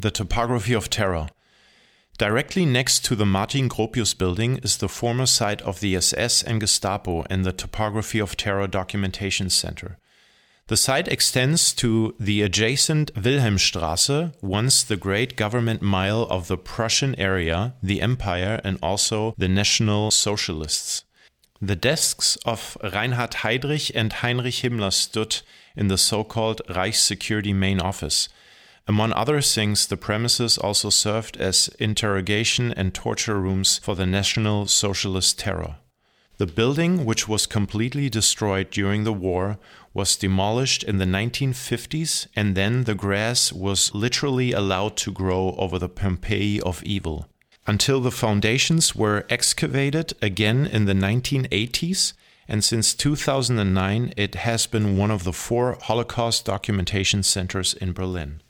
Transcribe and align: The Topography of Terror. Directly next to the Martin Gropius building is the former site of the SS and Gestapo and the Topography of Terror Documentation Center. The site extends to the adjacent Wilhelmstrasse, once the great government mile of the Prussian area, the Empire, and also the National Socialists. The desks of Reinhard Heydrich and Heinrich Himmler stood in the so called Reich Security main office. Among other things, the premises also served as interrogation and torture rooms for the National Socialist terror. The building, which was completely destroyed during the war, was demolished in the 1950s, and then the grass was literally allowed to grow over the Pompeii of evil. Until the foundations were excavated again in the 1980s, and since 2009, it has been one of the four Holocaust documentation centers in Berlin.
The 0.00 0.10
Topography 0.10 0.72
of 0.72 0.88
Terror. 0.88 1.28
Directly 2.16 2.64
next 2.64 3.04
to 3.04 3.14
the 3.14 3.26
Martin 3.26 3.68
Gropius 3.68 4.16
building 4.16 4.56
is 4.62 4.78
the 4.78 4.88
former 4.88 5.26
site 5.26 5.60
of 5.60 5.80
the 5.80 5.94
SS 5.94 6.42
and 6.42 6.58
Gestapo 6.58 7.26
and 7.28 7.44
the 7.44 7.52
Topography 7.52 8.18
of 8.18 8.34
Terror 8.34 8.66
Documentation 8.66 9.50
Center. 9.50 9.98
The 10.68 10.78
site 10.78 11.06
extends 11.06 11.74
to 11.74 12.14
the 12.18 12.40
adjacent 12.40 13.12
Wilhelmstrasse, 13.12 14.32
once 14.40 14.82
the 14.82 14.96
great 14.96 15.36
government 15.36 15.82
mile 15.82 16.22
of 16.30 16.48
the 16.48 16.56
Prussian 16.56 17.14
area, 17.18 17.74
the 17.82 18.00
Empire, 18.00 18.58
and 18.64 18.78
also 18.82 19.34
the 19.36 19.48
National 19.48 20.10
Socialists. 20.10 21.04
The 21.60 21.76
desks 21.76 22.36
of 22.46 22.78
Reinhard 22.82 23.32
Heydrich 23.32 23.90
and 23.94 24.14
Heinrich 24.14 24.62
Himmler 24.62 24.94
stood 24.94 25.42
in 25.76 25.88
the 25.88 25.98
so 25.98 26.24
called 26.24 26.62
Reich 26.74 26.94
Security 26.94 27.52
main 27.52 27.80
office. 27.80 28.30
Among 28.88 29.12
other 29.12 29.40
things, 29.40 29.86
the 29.86 29.96
premises 29.96 30.58
also 30.58 30.90
served 30.90 31.36
as 31.36 31.68
interrogation 31.78 32.72
and 32.72 32.92
torture 32.92 33.38
rooms 33.38 33.78
for 33.78 33.94
the 33.94 34.06
National 34.06 34.66
Socialist 34.66 35.38
terror. 35.38 35.76
The 36.38 36.46
building, 36.46 37.04
which 37.04 37.28
was 37.28 37.46
completely 37.46 38.08
destroyed 38.08 38.70
during 38.70 39.04
the 39.04 39.12
war, 39.12 39.58
was 39.92 40.16
demolished 40.16 40.82
in 40.82 40.96
the 40.96 41.04
1950s, 41.04 42.28
and 42.34 42.56
then 42.56 42.84
the 42.84 42.94
grass 42.94 43.52
was 43.52 43.94
literally 43.94 44.52
allowed 44.52 44.96
to 44.96 45.12
grow 45.12 45.54
over 45.58 45.78
the 45.78 45.88
Pompeii 45.88 46.58
of 46.62 46.82
evil. 46.82 47.28
Until 47.66 48.00
the 48.00 48.10
foundations 48.10 48.96
were 48.96 49.26
excavated 49.28 50.14
again 50.22 50.66
in 50.66 50.86
the 50.86 50.94
1980s, 50.94 52.14
and 52.48 52.64
since 52.64 52.94
2009, 52.94 54.14
it 54.16 54.34
has 54.36 54.66
been 54.66 54.96
one 54.96 55.10
of 55.10 55.24
the 55.24 55.32
four 55.32 55.76
Holocaust 55.82 56.46
documentation 56.46 57.22
centers 57.22 57.74
in 57.74 57.92
Berlin. 57.92 58.40